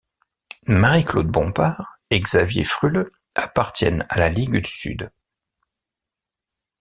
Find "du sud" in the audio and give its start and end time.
4.57-5.11